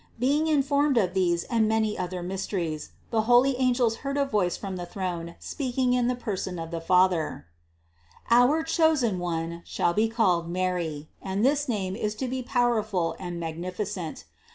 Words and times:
Being 0.17 0.47
informed 0.47 0.97
of 0.97 1.13
these 1.13 1.43
and 1.43 1.67
many 1.69 1.95
other 1.95 2.23
mysteries, 2.23 2.89
the 3.11 3.21
holy 3.29 3.55
angels 3.57 3.97
heard 3.97 4.17
a 4.17 4.25
voice 4.25 4.57
from 4.57 4.75
the 4.75 4.85
throne 4.87 5.35
speaking 5.37 5.93
in 5.93 6.07
the 6.07 6.15
person 6.15 6.57
of 6.57 6.71
the 6.71 6.81
Father: 6.81 7.45
"Our 8.31 8.63
chosen 8.63 9.19
One 9.19 9.61
shall 9.63 9.93
be 9.93 10.07
called 10.09 10.49
MARY, 10.49 11.09
and 11.21 11.45
this 11.45 11.69
name 11.69 11.95
is 11.95 12.15
to 12.15 12.27
be 12.27 12.41
powerful 12.41 13.15
and 13.19 13.39
magnificent. 13.39 14.23